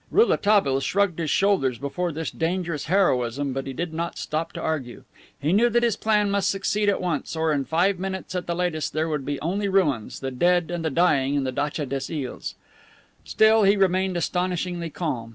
Rouletabille 0.09 0.79
shrugged 0.79 1.19
his 1.19 1.29
shoulders 1.29 1.77
before 1.77 2.11
this 2.11 2.31
dangerous 2.31 2.85
heroism, 2.85 3.53
but 3.53 3.67
he 3.67 3.73
did 3.73 3.93
not 3.93 4.17
stop 4.17 4.51
to 4.53 4.59
argue. 4.59 5.03
He 5.39 5.53
knew 5.53 5.69
that 5.69 5.83
his 5.83 5.95
plan 5.95 6.31
must 6.31 6.49
succeed 6.49 6.89
at 6.89 6.99
once, 6.99 7.35
or 7.35 7.51
in 7.51 7.65
five 7.65 7.99
minutes 7.99 8.33
at 8.33 8.47
the 8.47 8.55
latest 8.55 8.93
there 8.93 9.07
would 9.07 9.27
be 9.27 9.39
only 9.41 9.67
ruins, 9.69 10.19
the 10.19 10.31
dead 10.31 10.71
and 10.71 10.83
the 10.83 10.89
dying 10.89 11.35
in 11.35 11.43
the 11.43 11.51
datcha 11.53 11.85
des 11.87 12.11
Iles. 12.25 12.55
Still 13.25 13.61
he 13.61 13.77
remained 13.77 14.17
astonishingly 14.17 14.89
calm. 14.89 15.29